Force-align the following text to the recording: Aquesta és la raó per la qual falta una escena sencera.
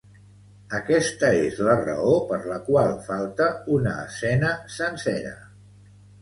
Aquesta 0.77 1.27
és 1.41 1.59
la 1.67 1.75
raó 1.81 2.13
per 2.31 2.39
la 2.53 2.57
qual 2.69 2.95
falta 3.11 3.51
una 3.77 3.95
escena 4.07 4.51
sencera. 4.79 5.37